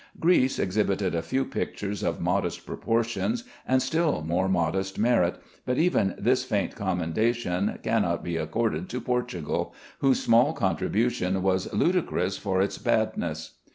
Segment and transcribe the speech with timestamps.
[0.19, 6.15] Greece exhibited a few pictures of modest proportions, and still more modest merit; but even
[6.17, 12.79] this faint commendation cannot be accorded to Portugal, whose small contribution was ludicrous for its
[12.79, 13.59] badness.